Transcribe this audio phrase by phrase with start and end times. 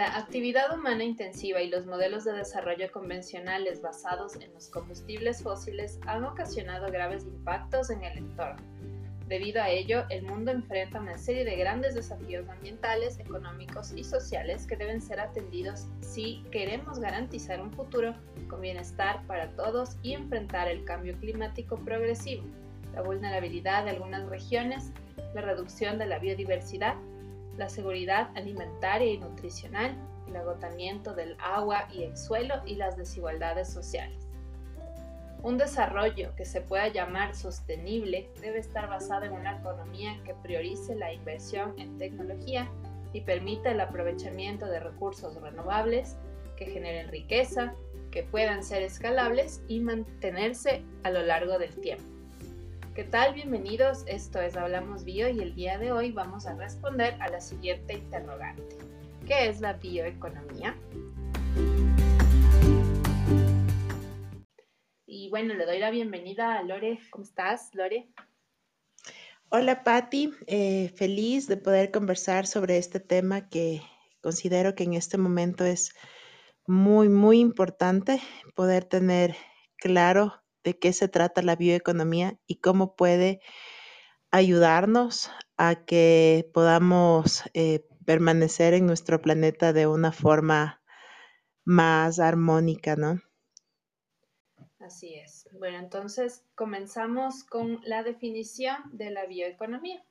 [0.00, 6.00] La actividad humana intensiva y los modelos de desarrollo convencionales basados en los combustibles fósiles
[6.06, 8.62] han ocasionado graves impactos en el entorno.
[9.28, 14.66] Debido a ello, el mundo enfrenta una serie de grandes desafíos ambientales, económicos y sociales
[14.66, 18.14] que deben ser atendidos si queremos garantizar un futuro
[18.48, 22.44] con bienestar para todos y enfrentar el cambio climático progresivo,
[22.94, 24.92] la vulnerabilidad de algunas regiones,
[25.34, 26.96] la reducción de la biodiversidad
[27.60, 29.94] la seguridad alimentaria y nutricional,
[30.26, 34.26] el agotamiento del agua y el suelo y las desigualdades sociales.
[35.42, 40.94] Un desarrollo que se pueda llamar sostenible debe estar basado en una economía que priorice
[40.94, 42.66] la inversión en tecnología
[43.12, 46.16] y permita el aprovechamiento de recursos renovables
[46.56, 47.74] que generen riqueza,
[48.10, 52.19] que puedan ser escalables y mantenerse a lo largo del tiempo.
[52.94, 53.34] ¿Qué tal?
[53.34, 57.40] Bienvenidos, esto es Hablamos Bio y el día de hoy vamos a responder a la
[57.40, 58.76] siguiente interrogante.
[59.24, 60.76] ¿Qué es la bioeconomía?
[65.06, 66.98] Y bueno, le doy la bienvenida a Lore.
[67.10, 68.08] ¿Cómo estás, Lore?
[69.50, 70.34] Hola, Patti.
[70.48, 73.82] Eh, feliz de poder conversar sobre este tema que
[74.20, 75.94] considero que en este momento es
[76.66, 78.20] muy, muy importante
[78.56, 79.36] poder tener
[79.76, 83.40] claro de qué se trata la bioeconomía y cómo puede
[84.30, 90.82] ayudarnos a que podamos eh, permanecer en nuestro planeta de una forma
[91.64, 93.20] más armónica, ¿no?
[94.78, 95.48] Así es.
[95.52, 100.02] Bueno, entonces comenzamos con la definición de la bioeconomía.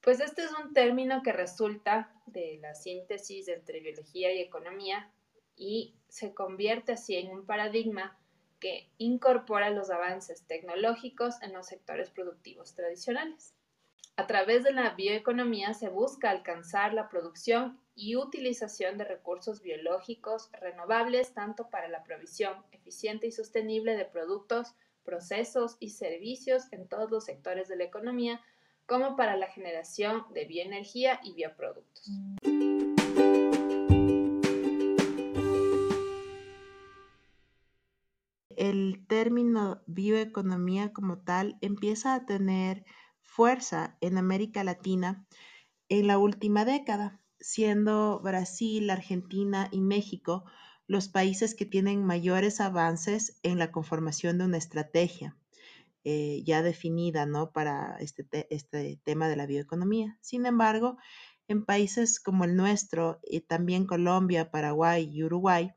[0.00, 5.10] Pues este es un término que resulta de la síntesis entre biología y economía
[5.56, 8.18] y se convierte así en un paradigma
[8.60, 13.54] que incorpora los avances tecnológicos en los sectores productivos tradicionales.
[14.18, 20.50] A través de la bioeconomía se busca alcanzar la producción y utilización de recursos biológicos
[20.52, 24.74] renovables tanto para la provisión eficiente y sostenible de productos,
[25.04, 28.40] procesos y servicios en todos los sectores de la economía,
[28.86, 32.08] como para la generación de bioenergía y bioproductos.
[38.68, 42.84] El término bioeconomía como tal empieza a tener
[43.22, 45.26] fuerza en América Latina
[45.88, 50.44] en la última década, siendo Brasil, Argentina y México
[50.86, 55.36] los países que tienen mayores avances en la conformación de una estrategia
[56.04, 57.50] eh, ya definida ¿no?
[57.50, 60.16] para este, este tema de la bioeconomía.
[60.20, 60.98] Sin embargo,
[61.48, 65.72] en países como el nuestro, y también Colombia, Paraguay y Uruguay,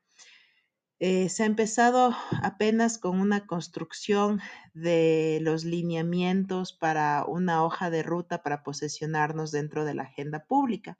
[1.00, 4.42] eh, se ha empezado apenas con una construcción
[4.74, 11.00] de los lineamientos para una hoja de ruta para posesionarnos dentro de la agenda pública.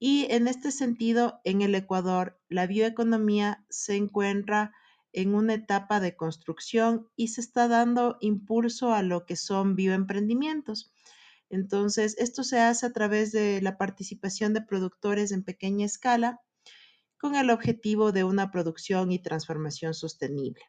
[0.00, 4.72] Y en este sentido, en el Ecuador, la bioeconomía se encuentra
[5.12, 10.92] en una etapa de construcción y se está dando impulso a lo que son bioemprendimientos.
[11.50, 16.40] Entonces, esto se hace a través de la participación de productores en pequeña escala
[17.24, 20.60] con el objetivo de una producción y transformación sostenible.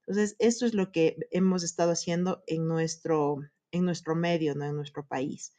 [0.00, 3.38] Entonces, esto es lo que hemos estado haciendo en nuestro,
[3.70, 4.66] en nuestro medio, ¿no?
[4.66, 5.56] en nuestro país.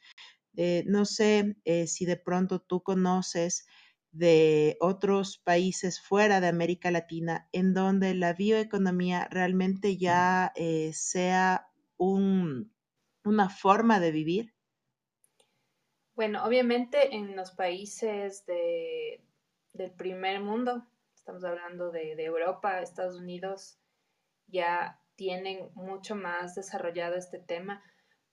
[0.56, 3.66] Eh, no sé eh, si de pronto tú conoces
[4.12, 11.66] de otros países fuera de América Latina en donde la bioeconomía realmente ya eh, sea
[11.96, 12.72] un,
[13.24, 14.54] una forma de vivir.
[16.14, 19.20] Bueno, obviamente en los países de,
[19.74, 23.76] del primer mundo, estamos hablando de, Europa, Estados Unidos,
[24.46, 27.82] ya tienen mucho más desarrollado este tema,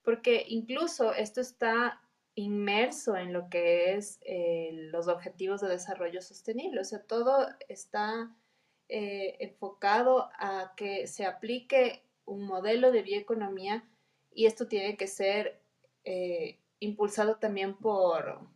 [0.03, 2.01] porque incluso esto está
[2.35, 8.35] inmerso en lo que es eh, los objetivos de desarrollo sostenible, o sea, todo está
[8.87, 13.89] eh, enfocado a que se aplique un modelo de bioeconomía
[14.31, 15.61] y esto tiene que ser
[16.03, 18.47] eh, impulsado también por,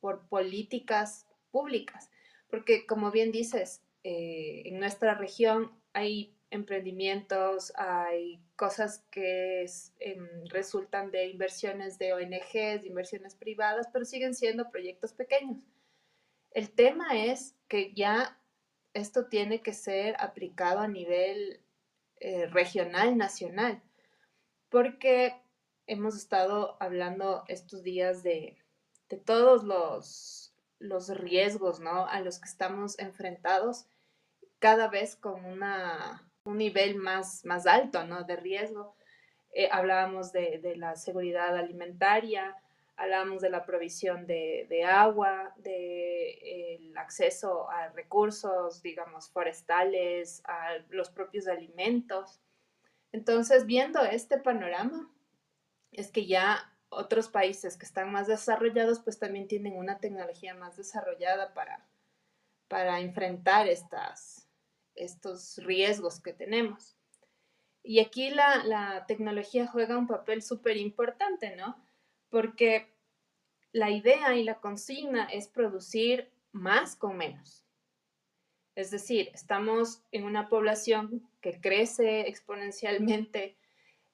[0.00, 2.10] por políticas públicas
[2.54, 9.66] porque como bien dices, eh, en nuestra región hay emprendimientos, hay cosas que
[9.98, 15.66] em, resultan de inversiones de ONGs, de inversiones privadas, pero siguen siendo proyectos pequeños.
[16.52, 18.40] El tema es que ya
[18.92, 21.60] esto tiene que ser aplicado a nivel
[22.20, 23.82] eh, regional, nacional,
[24.68, 25.34] porque
[25.88, 28.56] hemos estado hablando estos días de
[29.24, 30.43] todos los
[30.78, 32.06] los riesgos, ¿no?
[32.06, 33.86] A los que estamos enfrentados
[34.58, 38.24] cada vez con una, un nivel más, más alto, ¿no?
[38.24, 38.96] De riesgo.
[39.52, 42.56] Eh, hablábamos de, la seguridad alimentaria,
[42.96, 51.46] hablamos de la provisión de, agua, del acceso a recursos, digamos, forestales, a los propios
[51.46, 52.40] alimentos.
[53.12, 55.08] Entonces, viendo este panorama,
[55.92, 60.76] es que ya otros países que están más desarrollados, pues también tienen una tecnología más
[60.76, 61.86] desarrollada para,
[62.68, 64.48] para enfrentar estas,
[64.94, 66.96] estos riesgos que tenemos.
[67.82, 71.76] Y aquí la, la tecnología juega un papel súper importante, ¿no?
[72.30, 72.94] Porque
[73.72, 77.64] la idea y la consigna es producir más con menos.
[78.74, 83.56] Es decir, estamos en una población que crece exponencialmente,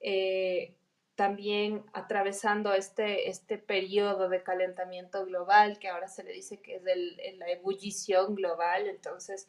[0.00, 0.74] eh,
[1.20, 6.82] también atravesando este, este periodo de calentamiento global, que ahora se le dice que es
[6.82, 8.86] la ebullición global.
[8.86, 9.46] Entonces,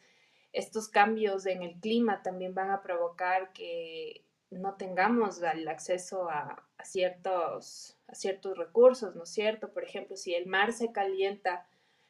[0.52, 6.62] estos cambios en el clima también van a provocar que no tengamos el acceso a,
[6.84, 9.72] ciertos, a ciertos recursos, ¿no es cierto?
[9.72, 11.66] Por ejemplo, si el mar se calienta,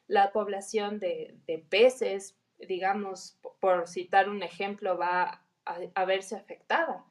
[0.07, 1.39] la población de,
[1.69, 7.05] peces, digamos, por citar un ejemplo, va a, verse afectada.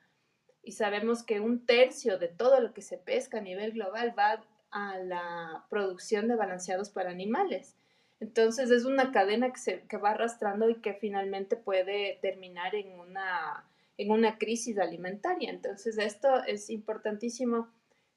[0.62, 4.44] Y sabemos que un tercio de todo lo que se pesca a nivel global va
[4.70, 7.74] a la producción de balanceados para animales.
[8.20, 12.98] Entonces es una cadena que, se, que va arrastrando y que finalmente puede terminar en
[12.98, 13.64] una
[13.98, 15.50] en una crisis alimentaria.
[15.50, 17.68] Entonces, esto es importantísimo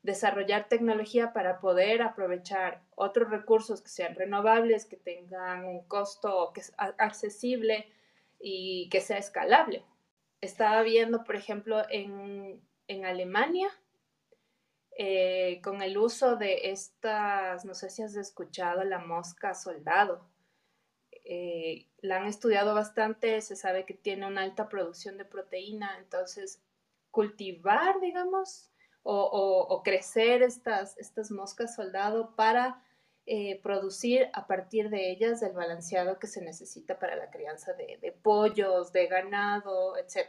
[0.03, 6.53] desarrollar tecnología para poder aprovechar otros recursos que sean renovables, que tengan un costo
[6.97, 7.87] accesible
[8.39, 9.83] y que sea escalable.
[10.45, 12.61] Estaba viendo, por ejemplo, en,
[13.03, 13.67] Alemania,
[14.95, 20.29] eh, con el uso de estas, no sé si has escuchado, la mosca soldado.
[21.11, 26.61] Eh, la han estudiado bastante, se sabe que tiene una alta producción de proteína, entonces
[27.09, 28.69] cultivar, digamos,
[29.01, 32.83] o, crecer estas, estas moscas soldado para
[33.25, 38.11] eh, producir a partir de ellas el balanceado que se necesita para la crianza de,
[38.21, 40.27] pollos, de ganado, etc.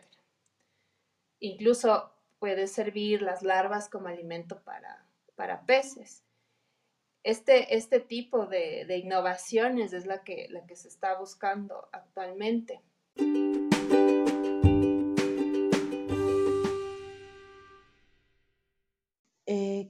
[1.40, 6.26] Incluso puede servir las larvas como alimento para, para peces
[7.26, 12.80] este, este tipo de, innovaciones es la que, la que se está buscando actualmente.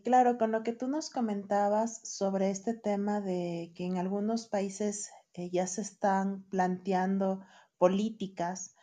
[0.06, 5.10] Claro, con lo que tú nos comentabas sobre este tema de que en algunos países
[5.34, 7.44] eh, ya se están planteando
[7.76, 8.76] políticas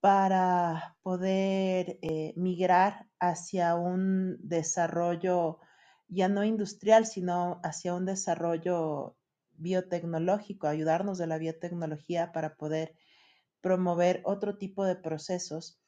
[0.00, 5.60] para poder eh, migrar hacia un desarrollo
[6.08, 9.16] ya no industrial, sino hacia un desarrollo
[9.52, 12.96] biotecnológico, ayudarnos de la biotecnología para poder
[13.60, 15.80] promover otro tipo de procesos.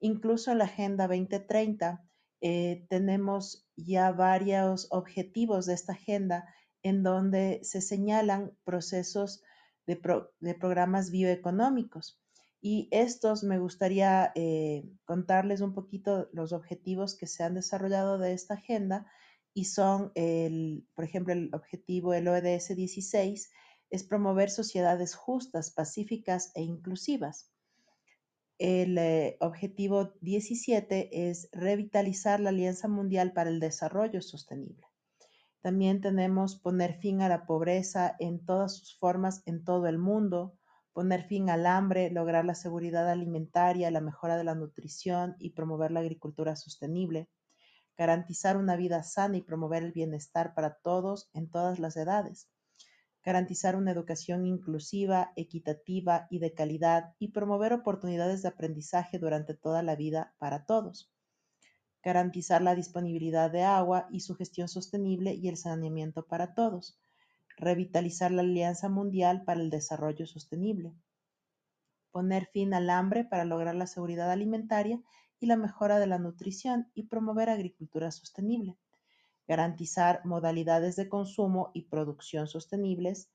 [0.00, 2.04] Incluso en la Agenda 2030
[2.46, 6.44] eh, tenemos ya varios objetivos de esta agenda
[6.82, 9.42] en donde se señalan procesos
[9.86, 12.20] de, programas bioeconómicos.
[12.60, 18.34] Y estos me gustaría eh, contarles un poquito los objetivos que se han desarrollado de
[18.34, 19.06] esta agenda
[19.54, 23.50] y son, el, por ejemplo, el objetivo del ODS 16
[23.88, 27.53] es promover sociedades justas, pacíficas e inclusivas.
[28.58, 34.86] El eh, objetivo 17 es revitalizar la Alianza Mundial para el Desarrollo Sostenible.
[35.60, 40.58] También tenemos poner fin a la pobreza en todas sus formas en todo el mundo,
[40.92, 45.90] poner fin al hambre, lograr la seguridad alimentaria, la mejora de la nutrición y promover
[45.90, 47.28] la agricultura sostenible
[47.96, 52.48] garantizar una vida sana y promover el bienestar para todos en todas las edades,
[53.24, 59.82] garantizar una educación inclusiva, equitativa y de calidad y promover oportunidades de aprendizaje durante toda
[59.82, 61.10] la vida para todos,
[62.02, 67.00] garantizar la disponibilidad de agua y su gestión sostenible y el saneamiento para todos,
[67.56, 70.92] revitalizar la Alianza Mundial para el Desarrollo Sostenible,
[72.10, 75.00] poner fin al hambre para lograr la seguridad alimentaria
[75.40, 78.76] y la mejora de la nutrición y promover agricultura sostenible,
[79.46, 83.30] garantizar modalidades de consumo y producción sostenibles,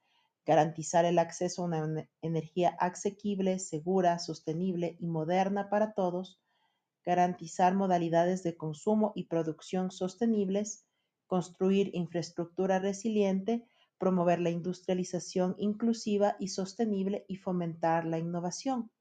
[0.46, 6.40] garantizar el acceso a una energía asequible, segura, sostenible y moderna para todos,
[7.06, 10.86] garantizar modalidades de consumo y producción sostenibles,
[11.28, 13.66] construir infraestructura resiliente,
[13.98, 18.92] promover la industrialización inclusiva y sostenible y fomentar la innovación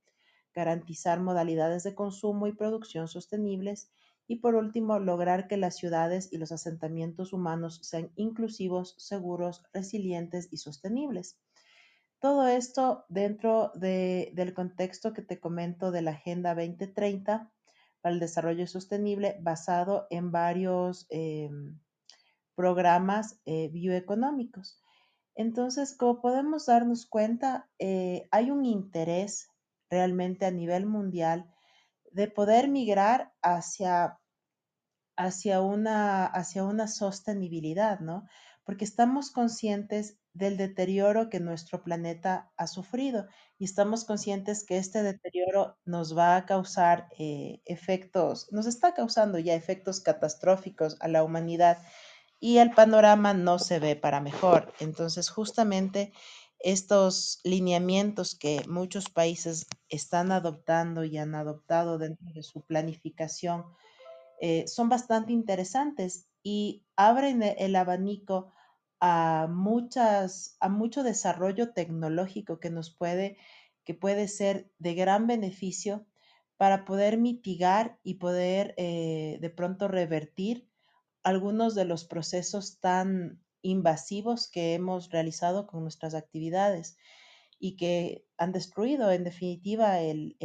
[0.58, 3.92] garantizar modalidades de consumo y producción sostenibles
[4.28, 10.49] y por último, lograr que las ciudades y los asentamientos humanos sean inclusivos, seguros, resilientes
[10.52, 11.40] y sostenibles.
[12.20, 17.50] Todo esto dentro del contexto que te comento de la Agenda 2030
[18.02, 21.80] para el Desarrollo Sostenible basado en varios, em,
[22.54, 24.82] programas eh, bioeconómicos.
[25.37, 29.49] Entonces, como podemos darnos cuenta, eh, hay un interés
[29.88, 31.49] realmente a nivel mundial
[32.18, 34.18] de poder migrar hacia,
[35.16, 38.26] hacia, una, hacia una sostenibilidad, ¿no?
[38.64, 45.04] Porque estamos conscientes del deterioro que nuestro planeta ha sufrido y estamos conscientes que este
[45.04, 51.22] deterioro nos va a causar eh, efectos, nos está causando ya efectos catastróficos a la
[51.22, 51.78] humanidad
[52.40, 54.72] y el panorama no se ve para mejor.
[54.80, 56.12] Entonces, justamente
[56.58, 63.64] estos lineamientos que muchos países están adoptando y han adoptado dentro de su planificación
[64.40, 68.52] eh, son bastante interesantes y abren e-, el abanico
[69.00, 73.37] a, muchas, a mucho desarrollo tecnológico que nos puede,
[73.85, 76.07] que puede ser de gran beneficio
[76.57, 80.68] para poder mitigar y poder eh, de pronto revertir
[81.23, 86.97] algunos de los procesos tan invasivos que hemos realizado con nuestras actividades
[87.58, 90.36] y que han destruido en definitiva el,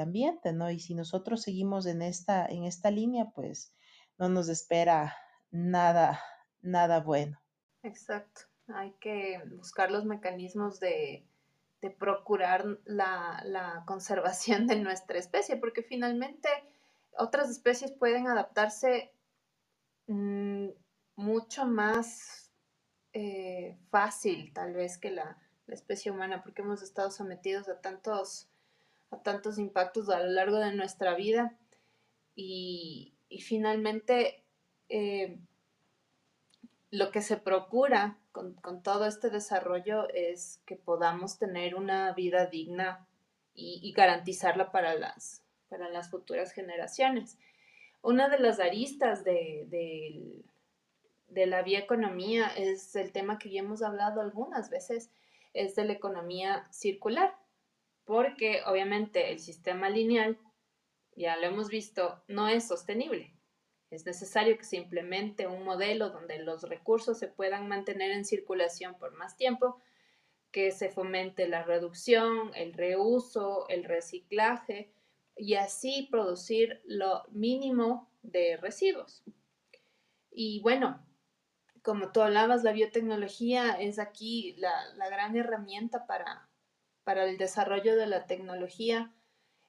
[0.00, 0.70] ambiente, ¿no?
[0.70, 3.74] Y si nosotros seguimos en esta, en esta línea, pues
[4.18, 5.14] no nos espera
[5.50, 6.20] nada,
[6.62, 7.38] nada bueno.
[7.82, 8.42] Exacto.
[8.68, 11.26] Hay que buscar los mecanismos de,
[11.98, 16.48] procurar la, la, conservación de nuestra especie, porque finalmente
[17.16, 19.12] otras especies pueden adaptarse
[20.08, 20.68] Mm,
[21.16, 22.52] mucho más
[23.12, 25.36] eh, fácil tal vez que la,
[25.74, 28.48] especie humana, porque hemos estado sometidos a tantos,
[29.10, 31.56] a tantos impactos a lo largo de nuestra vida.
[32.34, 34.42] Y, finalmente
[34.88, 35.38] eh,
[36.90, 43.06] lo que se procura con, todo este desarrollo es que podamos tener una vida digna
[43.54, 47.38] y, garantizarla para las, para las futuras generaciones.
[48.02, 50.44] Una de las aristas de,
[51.28, 55.10] la bioeconomía es el tema que ya hemos hablado algunas veces,
[55.56, 57.36] es de la economía circular,
[58.04, 60.38] porque obviamente el sistema lineal,
[61.16, 63.34] ya lo hemos visto, no es sostenible.
[63.90, 68.96] Es necesario que se implemente un modelo donde los recursos se puedan mantener en circulación
[68.98, 69.80] por más tiempo,
[70.50, 74.90] que se fomente la reducción, el reuso, el reciclaje,
[75.36, 79.22] y así producir lo mínimo de residuos.
[80.30, 81.04] Y bueno,
[81.86, 86.48] como tú hablabas, la biotecnología es aquí la, gran herramienta para,
[87.04, 89.14] para, el desarrollo de la tecnología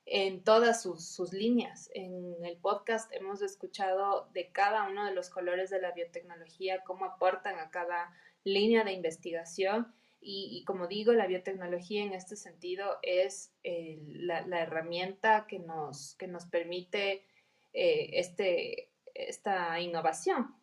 [0.07, 1.91] en todas sus, sus, líneas.
[1.93, 7.05] En el podcast hemos escuchado de cada uno de los colores de la biotecnología, cómo
[7.05, 8.11] aportan a cada
[8.43, 15.45] línea de investigación y, como digo, la biotecnología en este sentido es eh, la, herramienta
[15.47, 17.27] que nos, que nos permite
[17.73, 20.57] eh, este, esta innovación.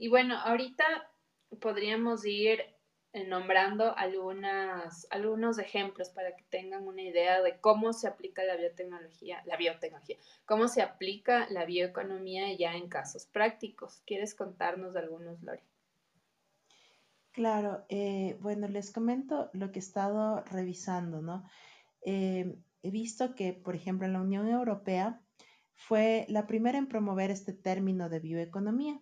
[0.00, 1.12] Y bueno, ahorita
[1.60, 2.62] podríamos ir
[3.12, 8.56] eh, nombrando algunas, algunos ejemplos para que tengan una idea de cómo se aplica la
[8.56, 10.16] biotecnología, la biotecnología,
[10.46, 14.00] cómo se aplica la bioeconomía ya en casos prácticos.
[14.06, 15.60] ¿Quieres contarnos algunos, Lori?
[17.32, 21.44] Claro, eh, bueno, les comento lo que he estado revisando, ¿no?
[22.00, 25.20] Eh, he visto que, por ejemplo, en la Unión Europea
[25.74, 28.98] fue la primera en promover este término de bioeconomía,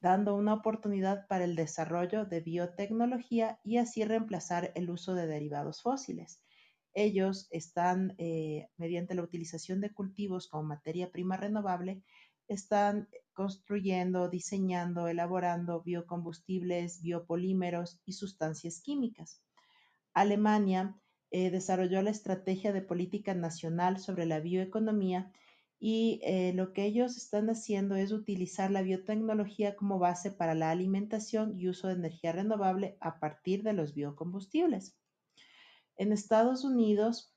[0.00, 5.82] dando una oportunidad para el desarrollo de biotecnología y así reemplazar el uso de derivados
[5.82, 6.40] fósiles.
[6.92, 12.02] Ellos están, eh, mediante la utilización de cultivos como materia prima renovable,
[12.48, 19.42] están construyendo, diseñando, elaborando biocombustibles, biopolímeros y sustancias químicas.
[20.14, 20.96] Alemania
[21.30, 25.32] eh, desarrolló la estrategia de política nacional sobre la bioeconomía
[25.78, 30.70] y eh, lo que ellos están haciendo es utilizar la biotecnología como base para la
[30.70, 34.96] alimentación y uso de energía renovable a partir de los biocombustibles.
[35.96, 37.34] En Estados Unidos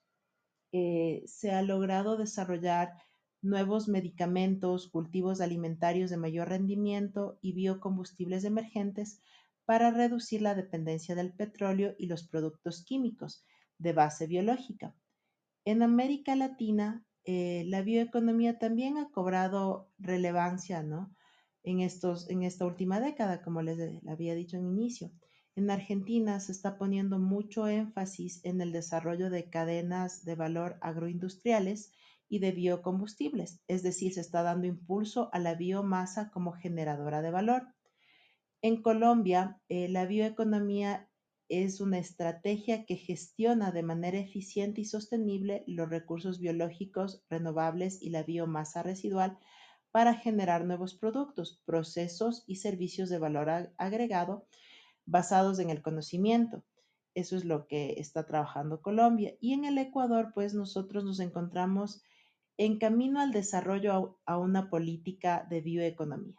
[0.71, 2.93] eh, se ha logrado desarrollar
[3.41, 9.21] nuevos medicamentos, cultivos alimentarios de mayor rendimiento y biocombustibles emergentes
[9.65, 13.45] para reducir la dependencia del petróleo y los productos químicos
[13.77, 14.95] de base biológica.
[15.63, 21.15] En América Latina, eh, la bioeconomía también ha cobrado relevancia ¿no?
[21.61, 25.11] en, estos, en esta última década, como les había dicho en inicio.
[25.55, 31.91] En Argentina se está poniendo mucho énfasis en el desarrollo de cadenas de valor agroindustriales
[32.29, 37.29] y de biocombustibles, es decir, se está dando impulso a la biomasa como generadora de
[37.29, 37.67] valor.
[38.63, 41.08] En Colombia, eh, la bioeconomía
[41.49, 48.11] es una estrategia que gestiona de manera eficiente y sostenible los recursos biológicos renovables y
[48.11, 49.37] la biomasa residual
[49.91, 54.45] para generar nuevos productos, procesos y servicios de valor agregado
[55.05, 56.63] basados en el conocimiento.
[57.15, 59.33] Eso es lo que está trabajando Colombia.
[59.41, 62.03] Y en el Ecuador, pues nosotros nos encontramos
[62.57, 66.35] en camino al desarrollo a una política de bioeconomía.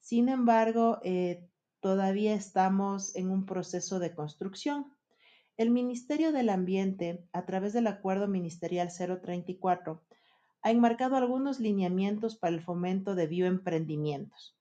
[0.00, 1.48] Sin embargo, eh,
[1.82, 4.94] todavía estamos en un proceso de construcción.
[5.58, 10.00] El Ministerio del Ambiente, a través del Acuerdo Ministerial 034,
[10.62, 14.56] ha enmarcado algunos lineamientos para el fomento de bioemprendimientos.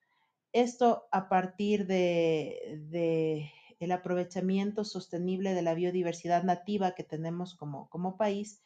[0.51, 8.17] Esto a partir de, el aprovechamiento sostenible de la biodiversidad nativa que tenemos como, como
[8.17, 8.61] país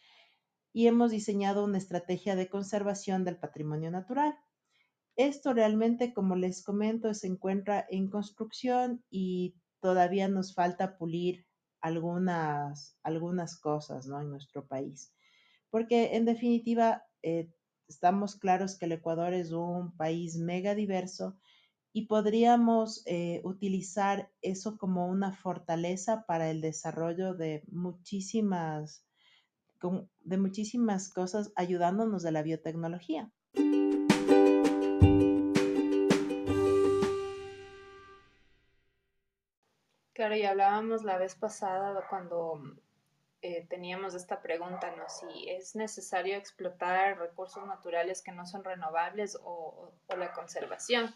[0.72, 4.40] y hemos diseñado una estrategia de conservación del patrimonio natural.
[5.16, 11.46] Esto realmente, como les comento, se encuentra en construcción y todavía nos falta pulir
[11.80, 14.20] algunas, algunas cosas ¿no?
[14.20, 15.14] en nuestro país.
[15.70, 17.50] Porque en definitiva, eh,
[17.88, 21.38] estamos claros que el Ecuador es un país mega diverso
[21.94, 29.06] y podríamos eh, utilizar eso como una fortaleza para el desarrollo de muchísimas,
[30.22, 33.32] de muchísimas cosas ayudándonos de la biotecnología.
[40.16, 42.64] Claro, y hablábamos la vez pasada cuando
[43.42, 45.04] eh, teníamos esta pregunta, ¿no?
[45.10, 51.14] Si es necesario explotar recursos naturales que no son renovables o, la conservación.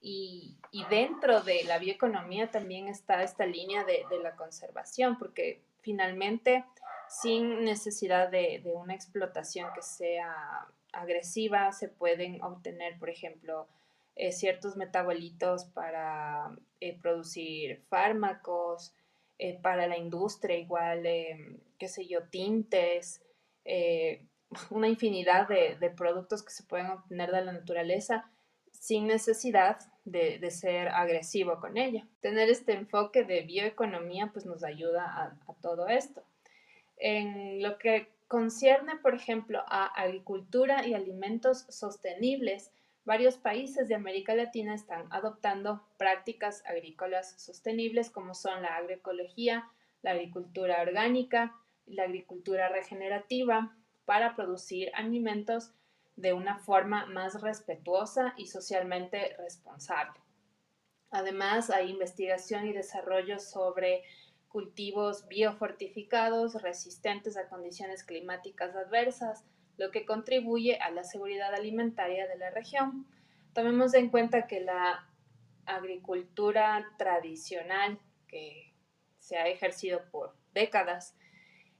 [0.00, 0.58] Y,
[0.90, 6.64] dentro de la bioeconomía también está esta línea de, la conservación, porque finalmente,
[7.08, 13.68] sin necesidad de, de una explotación que sea agresiva, se pueden obtener, por ejemplo,
[14.16, 18.94] eh, ciertos metabolitos para eh, producir fármacos,
[19.38, 21.02] eh, para la industria igual,
[21.78, 23.22] qué sé yo, tintes,
[24.70, 28.30] una infinidad de, de, productos que se pueden obtener de la naturaleza
[28.70, 32.06] sin necesidad de, de, ser agresivo con ella.
[32.20, 36.22] Tener este enfoque de bioeconomía pues nos ayuda a, a todo esto.
[36.98, 42.70] En lo que concierne, por ejemplo, a agricultura y alimentos sostenibles,
[43.04, 49.68] Varios países de América Latina están adoptando prácticas agrícolas sostenibles como son la agroecología,
[50.02, 51.54] la agricultura orgánica
[51.86, 55.72] la agricultura regenerativa para producir alimentos
[56.16, 60.20] de una forma más respetuosa y socialmente responsable.
[61.10, 64.02] Además, hay investigación y desarrollo sobre
[64.48, 69.44] cultivos biofortificados resistentes a condiciones climáticas adversas,
[69.76, 73.06] lo que contribuye a la seguridad alimentaria de la región.
[73.52, 75.08] Tomemos en cuenta que la
[75.66, 78.72] agricultura tradicional que
[79.18, 81.16] se ha ejercido por décadas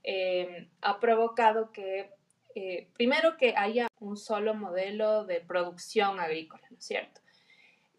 [0.02, 2.10] eh, ha provocado que,
[2.54, 7.20] eh, primero, que haya un solo modelo de producción agrícola, ¿no es cierto?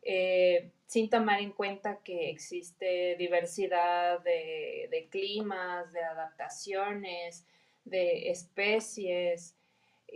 [0.03, 7.45] Eh, sin tomar en cuenta que existe diversidad de climas, de adaptaciones,
[7.85, 9.55] de especies,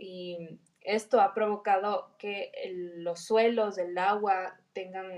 [0.00, 2.50] y esto ha provocado que
[2.96, 5.10] los suelos, el agua tengan,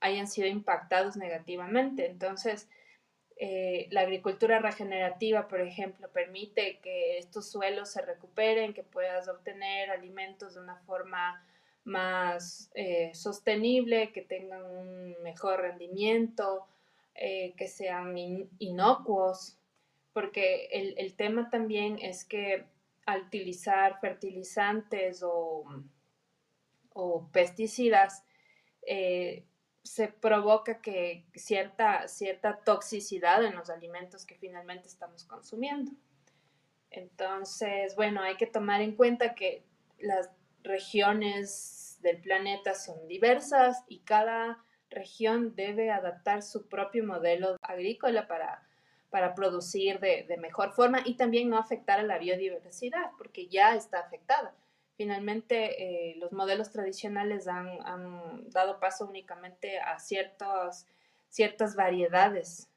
[0.00, 2.06] hayan sido impactados negativamente.
[2.06, 2.68] Entonces,
[3.36, 9.90] eh, la agricultura regenerativa, por ejemplo, permite que estos suelos se recuperen, que puedas obtener
[9.90, 11.46] alimentos de una forma
[11.84, 16.66] más eh, sostenible, que tengan un mejor rendimiento,
[17.14, 18.16] eh, que sean
[18.58, 19.56] inocuos,
[20.12, 22.66] porque el tema también es que
[23.12, 25.64] al utilizar fertilizantes o,
[27.32, 28.24] pesticidas,
[28.86, 29.46] eh,
[29.82, 35.92] se provoca que cierta, cierta toxicidad en los alimentos que finalmente estamos consumiendo.
[36.90, 39.64] Entonces, bueno, hay que tomar en cuenta que
[39.98, 40.30] las
[40.62, 48.66] regiones del planeta son diversas y cada región debe adaptar su propio modelo agrícola para
[49.10, 53.98] para producir de, mejor forma y también no afectar a la biodiversidad, porque ya está
[53.98, 54.54] afectada.
[54.96, 60.86] Finalmente, eh, los modelos tradicionales han, dado paso únicamente a ciertos,
[61.28, 62.68] ciertas variedades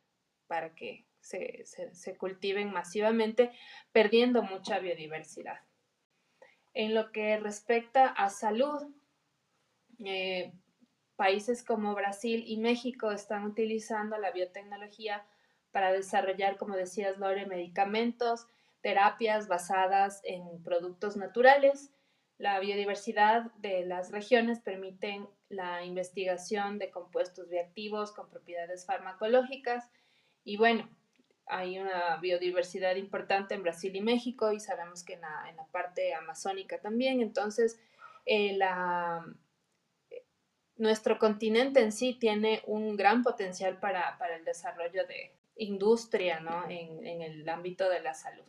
[0.48, 3.52] para que se, cultiven masivamente,
[3.92, 5.60] perdiendo mucha biodiversidad.
[6.74, 8.88] En lo que respecta a salud,
[10.04, 10.52] eh,
[11.16, 15.24] países como Brasil y México están utilizando la biotecnología
[15.74, 18.48] para desarrollar, como decías, Lore, medicamentos,
[18.80, 21.92] terapias basadas en productos naturales.
[22.38, 29.90] La biodiversidad de las regiones permiten la investigación de compuestos bioactivos con propiedades farmacológicas
[30.46, 30.90] y bueno,
[31.46, 35.66] hay una biodiversidad importante en Brasil y México y sabemos que en la, en la
[35.68, 37.22] parte amazónica también.
[37.22, 37.80] Entonces,
[38.26, 38.58] eh,
[40.78, 47.22] nuestro continente en sí tiene un gran potencial para, el desarrollo de industria en, en
[47.22, 48.44] el ámbito de la salud.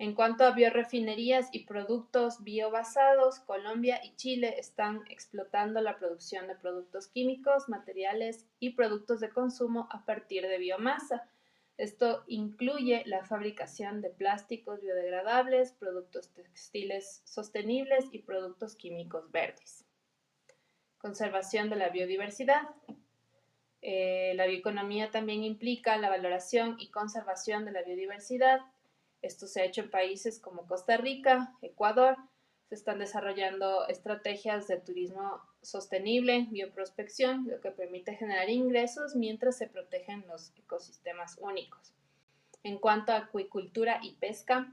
[0.00, 6.54] En cuanto a biorefinerías y productos biobasados, Colombia y Chile están explotando la producción de
[6.54, 11.28] productos químicos, materiales y productos de consumo a partir de biomasa.
[11.76, 19.87] Esto incluye la fabricación de plásticos biodegradables, productos textiles sostenibles y productos químicos verdes.
[20.98, 22.62] Conservación de la biodiversidad.
[23.80, 28.60] Eh, la bioeconomía también implica la valoración y conservación de la biodiversidad
[29.22, 32.16] esto se ha hecho en países como Costa Rica, Ecuador.
[32.68, 39.66] Se están desarrollando estrategias de turismo sostenible, bioprospección, lo que permite generar ingresos mientras se
[39.66, 41.94] protegen los ecosistemas únicos.
[42.62, 44.72] En cuanto a acuicultura y pesca,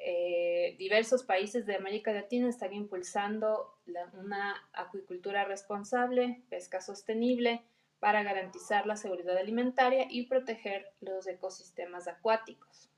[0.00, 3.74] eh, diversos países de América Latina están impulsando
[4.14, 7.62] una acuicultura responsable, pesca sostenible,
[7.98, 12.90] para garantizar la seguridad alimentaria y proteger los ecosistemas acuáticos.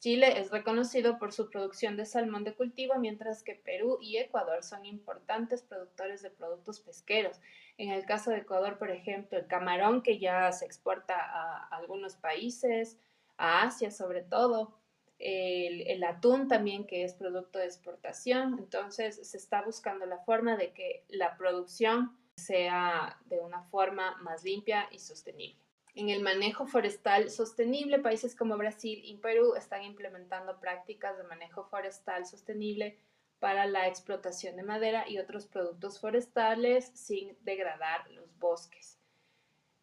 [0.00, 4.62] Chile es reconocido por su producción de salmón de cultivo, mientras que Perú y Ecuador
[4.62, 7.40] son importantes productores de productos pesqueros.
[7.76, 12.14] En el caso de Ecuador, por ejemplo, el camarón que ya se exporta a algunos
[12.14, 12.96] países,
[13.36, 14.78] a Asia sobre todo,
[15.18, 18.58] el, atún también que es producto de exportación.
[18.58, 24.44] Entonces se está buscando la forma de que la producción sea de una forma más
[24.44, 25.60] limpia y sostenible.
[25.94, 31.64] En el manejo forestal sostenible, países como Brasil y Perú están implementando prácticas de manejo
[31.64, 32.98] forestal sostenible
[33.40, 38.97] para la explotación de madera y otros productos forestales sin degradar los bosques.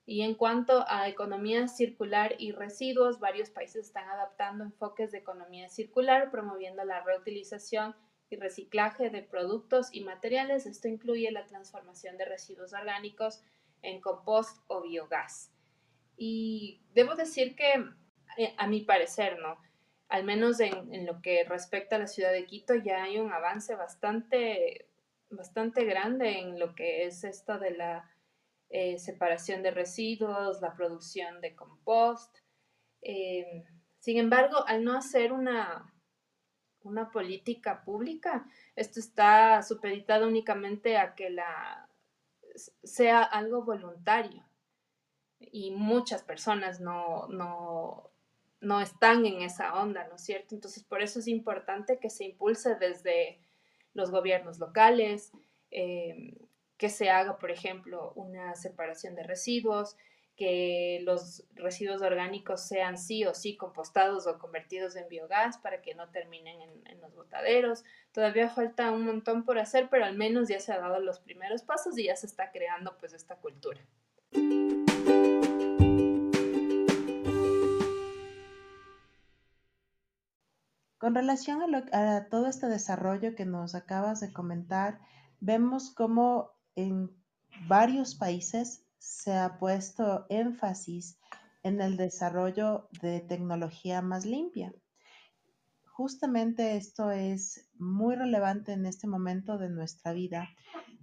[0.05, 5.67] Y en cuanto a economía circular y residuos, varios países están adaptando enfoques de economía
[5.69, 7.95] circular, promoviendo la reutilización
[8.29, 10.67] y reciclaje de productos y materiales.
[10.67, 13.41] Esto incluye la transformación de residuos orgánicos
[13.81, 15.51] en compost o biogás.
[16.17, 17.73] Y debo decir que,
[18.37, 19.57] eh, a mi parecer, ¿no?
[20.07, 23.75] Al menos en, lo que respecta a la ciudad de Quito, ya hay un avance
[23.75, 24.87] bastante,
[25.31, 28.14] bastante grande en lo que es esto de la
[28.77, 32.39] eh, separación de residuos, la producción de compost.
[33.01, 33.63] Em,
[33.99, 35.93] sin embargo, al no hacer una,
[36.81, 41.87] una política pública, esto está supeditado únicamente a que la,
[42.83, 44.45] sea algo voluntario
[45.39, 48.11] y muchas personas no, no,
[48.59, 50.53] no están en esa onda, ¿no es cierto?
[50.53, 53.39] Entonces, por eso es importante que se impulse desde
[53.93, 55.31] los gobiernos locales,
[55.71, 56.35] eh,
[56.77, 59.97] que se haga, por ejemplo, una separación de residuos,
[60.35, 65.95] que los residuos orgánicos sean sí o sí compostados o convertidos en biogás para que
[65.95, 67.85] no terminen en, en, los botaderos.
[68.11, 71.63] Todavía falta un montón por hacer, pero al menos ya se han dado los primeros
[71.63, 73.79] pasos y ya se está creando pues esta cultura.
[81.05, 81.61] Con relación
[81.91, 84.99] a, todo este desarrollo que nos acabas de comentar,
[85.39, 87.11] vemos cómo en
[87.67, 91.17] varios países se ha puesto énfasis
[91.63, 94.73] en el desarrollo de tecnología más limpia.
[95.85, 100.49] Justamente esto es muy relevante en este momento de nuestra vida,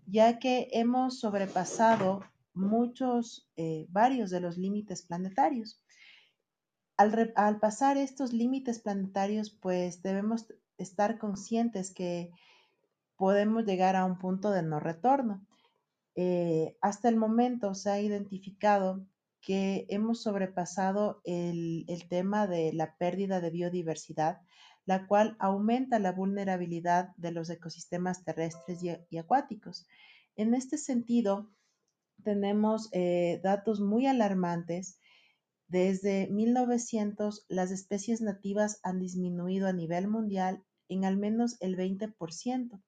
[0.07, 2.21] ya que hemos sobrepasado
[2.55, 5.83] muchos, eh, varios de los límites planetarios.
[6.97, 10.47] Al, pasar estos límites planetarios, pues debemos
[10.79, 12.31] estar conscientes que
[13.17, 15.45] podemos llegar a un punto de no retorno.
[16.15, 19.07] Eh, hasta el momento se ha identificado
[19.41, 24.41] que hemos sobrepasado el, tema de la pérdida de biodiversidad,
[24.85, 29.87] la cual aumenta la vulnerabilidad de los ecosistemas terrestres y, acuáticos.
[30.37, 31.51] En este sentido,
[32.23, 34.99] tenemos eh, datos muy alarmantes
[35.73, 42.83] desde 1900, las especies nativas han disminuido a nivel mundial en al menos el 20%,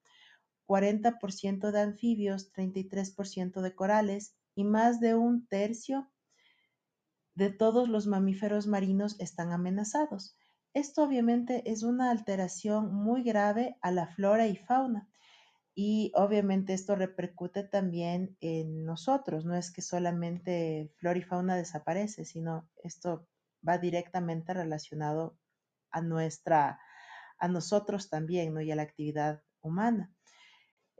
[0.66, 6.11] 40% de anfibios, 33% de corales y más de un tercio
[7.35, 10.37] de todos los mamíferos marinos están amenazados.
[10.72, 15.09] Esto obviamente es una alteración muy grave a la flora y fauna
[15.74, 22.24] y obviamente esto repercute también en nosotros, no es que solamente flora y fauna desaparece,
[22.24, 23.27] sino esto
[23.66, 25.37] va directamente relacionado
[25.90, 26.79] a nuestra,
[27.38, 28.61] a nosotros también, ¿no?
[28.61, 30.12] Y a la actividad humana.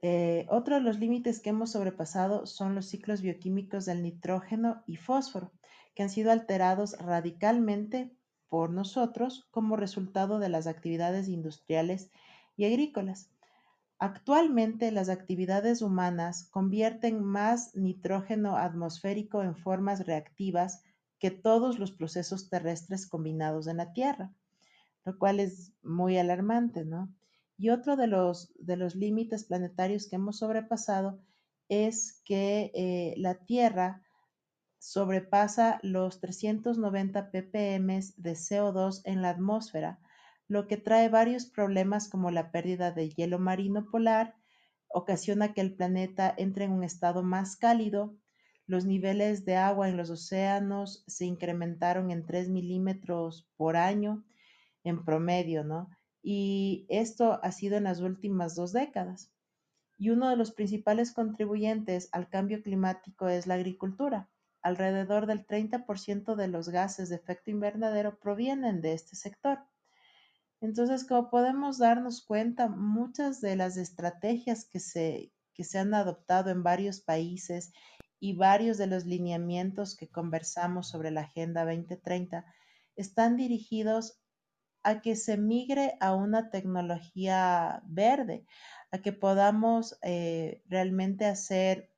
[0.07, 4.97] Eh, otro de los límites que hemos sobrepasado son los ciclos bioquímicos del nitrógeno y
[4.97, 5.51] fósforo,
[5.95, 8.15] que han sido alterados radicalmente
[8.51, 12.11] por nosotros como resultado de las actividades industriales
[12.55, 13.31] y agrícolas.
[13.99, 20.83] Actualmente las actividades humanas convierten más nitrógeno atmosférico en formas reactivas
[21.19, 24.35] que todos los procesos terrestres combinados en la Tierra,
[25.07, 27.09] lo cual es muy alarmante, ¿no?
[27.57, 31.21] Y otro de los, de los límites planetarios que hemos sobrepasado
[31.69, 34.03] es que eh, la Tierra
[34.79, 39.99] sobrepasa los 390 ppm de CO2 en la atmósfera,
[40.47, 44.35] lo que trae varios problemas como la pérdida de hielo marino polar,
[44.89, 48.15] ocasiona que el planeta entre en un estado más cálido,
[48.67, 54.25] los niveles de agua en los océanos se incrementaron en 3 milímetros por año
[54.85, 55.89] en promedio, ¿no?
[56.27, 59.31] Y esto ha sido en las últimas dos décadas.
[59.99, 64.31] Y uno de los principales contribuyentes al cambio climático es la agricultura.
[64.63, 69.59] Alrededor del 30% de los gases de efecto invernadero provienen de este sector.
[70.63, 76.49] Entonces, como podemos darnos cuenta, muchas de las estrategias que se, que se han adoptado
[76.49, 77.75] en varios países
[78.19, 82.47] y varios de los lineamientos que conversamos sobre la Agenda 2030
[82.97, 84.24] están dirigidos
[84.85, 88.45] a que se migre a una tecnología verde,
[88.93, 91.91] a que podamos eh, realmente hacer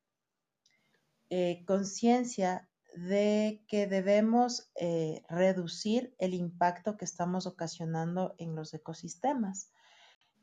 [1.28, 9.72] eh, conciencia de que debemos eh, reducir el impacto que estamos ocasionando en los ecosistemas.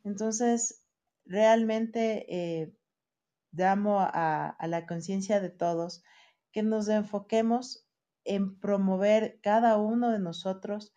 [0.03, 0.85] Entonces,
[1.25, 2.75] realmente
[3.53, 6.03] llamo a, la conciencia de todos
[6.51, 7.87] que nos enfoquemos
[8.25, 10.93] en promover cada uno de nosotros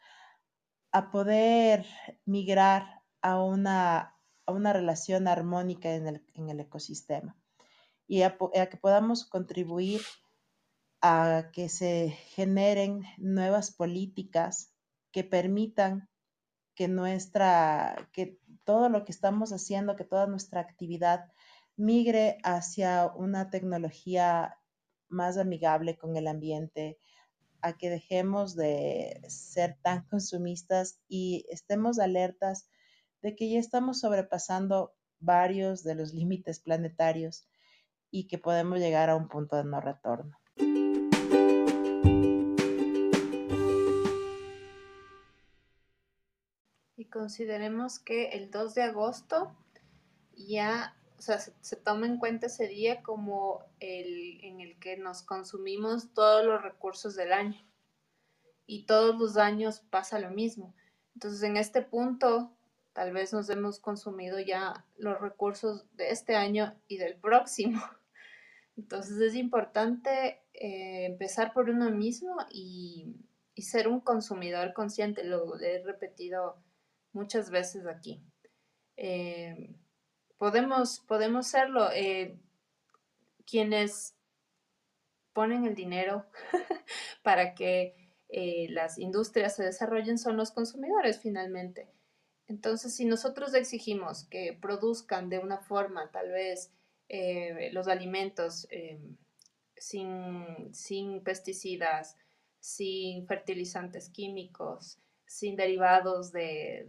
[0.96, 1.84] a poder
[2.24, 7.36] migrar a una, a una relación armónica en el, en el ecosistema
[8.06, 10.00] y a, que podamos contribuir
[11.02, 14.72] a que se generen nuevas políticas
[15.12, 16.08] que permitan
[16.74, 21.30] que nuestra, que todo lo que estamos haciendo, que toda nuestra actividad
[21.76, 24.58] migre hacia una tecnología
[25.08, 26.98] más amigable con el ambiente,
[27.66, 32.68] a que dejemos de ser tan consumistas y estemos alertas
[33.22, 37.48] de que ya estamos sobrepasando varios de los límites planetarios
[38.10, 40.38] y que podemos llegar a un punto de no retorno.
[46.96, 49.56] Y consideremos que el 2 de agosto
[50.32, 55.22] ya, o sea, se, toma en cuenta ese día como el en el que nos
[55.22, 57.60] consumimos todos los recursos del año.
[58.66, 60.74] Y todos los años pasa lo mismo.
[61.14, 62.56] Entonces, en este punto,
[62.92, 67.80] tal vez nos hemos consumido ya los recursos de este año y del próximo.
[68.76, 73.16] Entonces es importante eh, empezar por uno mismo y,
[73.56, 76.62] ser un consumidor consciente, lo he repetido
[77.12, 78.22] muchas veces aquí.
[78.98, 79.74] Eh,
[80.38, 81.90] podemos, podemos serlo.
[81.92, 82.38] Eh,
[83.46, 84.16] quienes
[85.32, 86.26] ponen el dinero
[87.22, 87.94] para que
[88.70, 91.88] las industrias se desarrollen son los consumidores finalmente.
[92.48, 96.72] Entonces, si nosotros exigimos que produzcan de una forma tal vez
[97.08, 99.00] eh, los alimentos eh,
[99.76, 102.16] sin, pesticidas,
[102.60, 106.88] sin fertilizantes químicos, sin derivados de,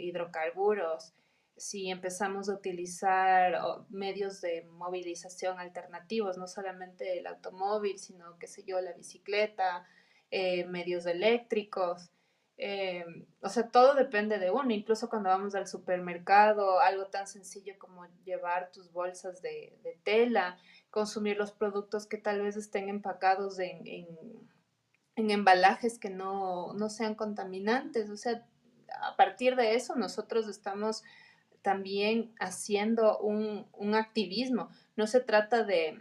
[0.00, 1.12] hidrocarburos,
[1.56, 3.56] si empezamos a utilizar
[3.88, 9.86] medios de movilización alternativos, no solamente el automóvil, sino, qué sé yo, la bicicleta,
[10.30, 12.10] eh, medios eléctricos,
[12.56, 13.04] eh,
[13.40, 18.06] o sea, todo depende de uno, incluso cuando vamos al supermercado, algo tan sencillo como
[18.24, 20.58] llevar tus bolsas de, tela,
[20.90, 28.08] consumir los productos que tal vez estén empacados en, en, embalajes que no, sean contaminantes.
[28.10, 28.46] O sea,
[29.02, 31.02] a partir de eso nosotros estamos
[31.64, 34.68] también haciendo un, activismo.
[34.96, 35.98] No se trata de,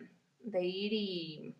[0.61, 1.55] ir y,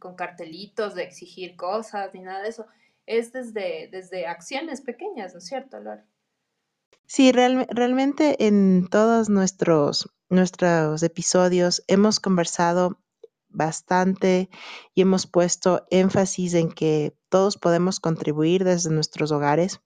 [0.00, 2.66] con cartelitos, de exigir cosas, ni nada de eso
[3.06, 6.02] es desde, desde acciones pequeñas, ¿no es cierto, Lore?
[7.06, 12.98] Sí, realmente en todos nuestros, nuestros episodios hemos conversado
[13.48, 14.50] bastante
[14.92, 19.80] y hemos puesto énfasis en que todos podemos contribuir desde nuestros hogares,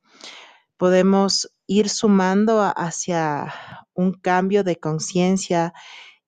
[0.79, 3.55] podemos ir sumando hacia
[3.95, 5.73] un cambio de conciencia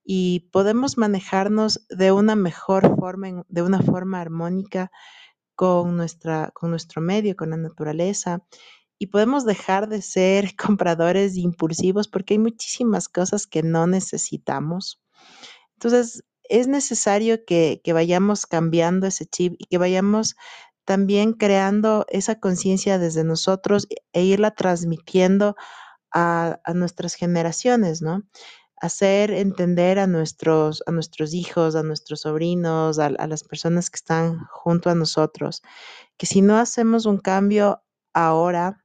[0.01, 4.89] y podemos manejarnos de una mejor forma, de una forma armónica
[5.55, 8.45] con, nuestra, con nuestro medio, con la naturaleza.
[8.97, 15.01] Y podemos dejar de ser compradores impulsivos porque hay muchísimas cosas que no necesitamos.
[15.73, 20.37] Entonces, es necesario que, vayamos cambiando ese chip y que vayamos
[20.85, 25.55] también creando esa conciencia desde nosotros e irla transmitiendo
[26.11, 28.23] a, nuestras generaciones, ¿no?
[28.77, 34.45] Hacer entender a nuestros, a nuestros hijos, a nuestros sobrinos, a, las personas que están
[34.51, 35.61] junto a nosotros,
[36.17, 37.81] que si no hacemos un cambio
[38.13, 38.83] ahora,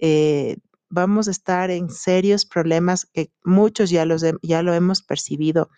[0.00, 0.56] eh,
[0.90, 5.70] vamos a estar en serios problemas que muchos ya, los, ya lo hemos percibido.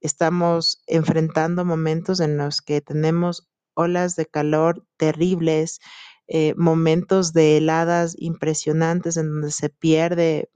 [0.00, 5.80] Estamos enfrentando momentos en los que tenemos olas de calor terribles,
[6.26, 10.50] eh, momentos de heladas impresionantes en donde se pierde,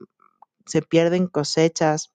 [0.65, 2.13] se pierden cosechas.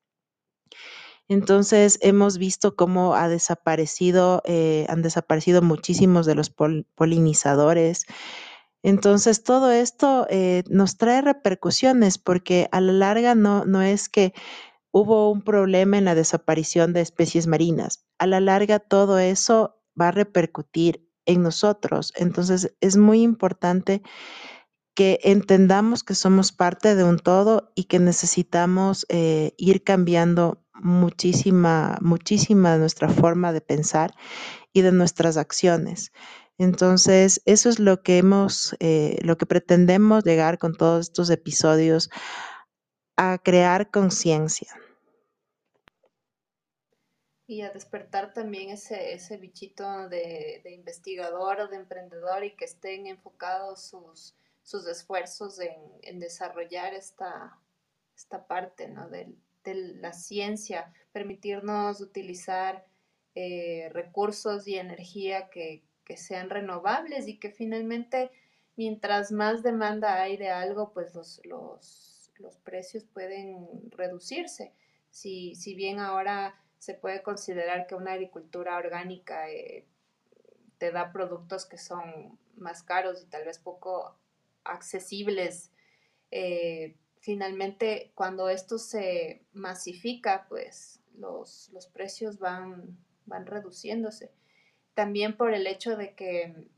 [1.29, 6.51] Entonces hemos visto cómo ha desaparecido, eh, han desaparecido muchísimos de los
[6.95, 8.05] polinizadores.
[8.83, 14.33] Entonces todo esto eh, nos trae repercusiones porque a la larga no, no es que
[14.93, 18.05] hubo un problema en la desaparición de especies marinas.
[18.19, 22.13] A la larga todo eso va a repercutir en nosotros.
[22.17, 24.03] Entonces es muy importante
[24.95, 31.99] que entendamos que somos parte de un todo y que necesitamos eh, ir cambiando muchísima,
[32.01, 34.15] muchísima nuestra forma de pensar
[34.73, 36.13] y de nuestras acciones.
[36.59, 42.09] Entonces, eso es lo que hemos, eh, lo que pretendemos llegar con todos estos episodios
[43.19, 44.69] a crear conciencia
[47.47, 53.07] y a despertar también ese, ese bichito de, investigador o de emprendedor y que estén
[53.07, 57.57] enfocados sus, sus esfuerzos en, desarrollar esta,
[58.17, 62.85] esta parte de, la ciencia, permitirnos utilizar
[63.35, 65.85] eh, recursos y energía que,
[66.17, 68.31] sean renovables y que finalmente
[68.77, 74.73] mientras más demanda hay de algo, pues los, los, los precios pueden reducirse.
[75.11, 79.87] Si, si bien ahora se puede considerar que una agricultura orgánica eh,
[80.79, 84.17] te da productos que son más caros y tal vez poco
[84.65, 85.73] accesibles.
[86.31, 94.33] Eh, finalmente, cuando esto se masifica, pues los, precios van, van reduciéndose.
[94.95, 96.69] También por el hecho de que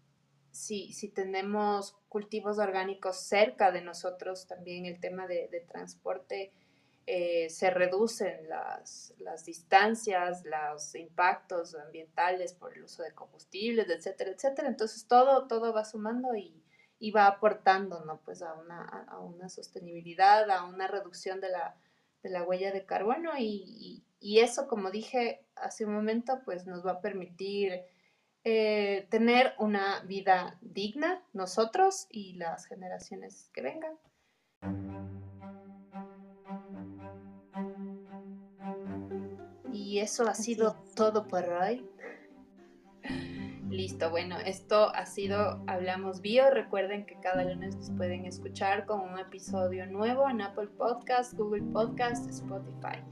[0.50, 6.52] si, si, tenemos cultivos orgánicos cerca de nosotros, también el tema de, de transporte
[7.10, 9.14] eh, se reducen las,
[9.46, 14.68] distancias, los impactos ambientales por el uso de combustibles, etcétera, etcétera.
[14.68, 16.62] Entonces todo, todo va sumando y,
[17.10, 18.20] va aportando ¿no?
[18.26, 24.90] pues a, una, sostenibilidad, a una reducción de la, huella de carbono y, eso, como
[24.90, 27.84] dije hace un momento, pues nos va a permitir
[28.44, 35.17] eh, tener una vida digna nosotros y las generaciones que vengan.
[39.88, 41.82] Y eso ha sido todo por hoy.
[43.70, 46.50] Listo, bueno, esto ha sido Hablamos Bio.
[46.50, 51.62] Recuerden que cada lunes nos pueden escuchar con un episodio nuevo en Apple Podcast, Google
[51.72, 53.02] Podcast, Spotify.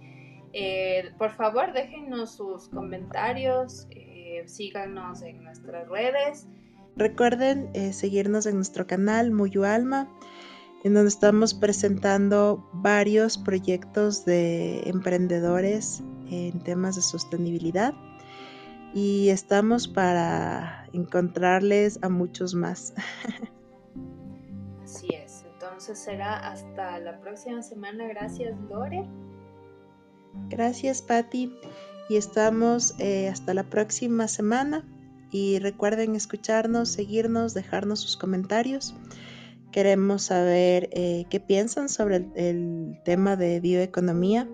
[0.52, 6.46] Eh, por favor, déjenos sus comentarios, eh, síganos en nuestras redes.
[6.94, 10.10] Recuerden eh, seguirnos en nuestro canal Muyu Alma,
[10.86, 17.92] en donde estamos presentando varios proyectos de emprendedores en temas de sostenibilidad
[18.94, 22.94] y estamos para encontrarles a muchos más.
[24.84, 28.06] Así es, entonces será hasta la próxima semana.
[28.06, 29.08] Gracias, Lore.
[30.48, 31.52] Gracias, Patti.
[32.08, 34.84] Y estamos eh, hasta la próxima semana.
[35.32, 38.94] Y recuerden escucharnos, seguirnos, dejarnos sus comentarios.
[39.76, 44.48] Queremos saber eh, qué piensan sobre el tema de bioeconomía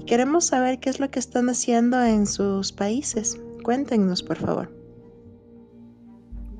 [0.00, 3.40] y queremos saber qué es lo que están haciendo en sus países.
[3.62, 4.76] Cuéntenos, por favor.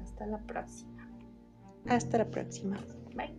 [0.01, 1.11] Hasta la próxima.
[1.89, 2.79] Hasta la próxima.
[3.17, 3.35] Bye.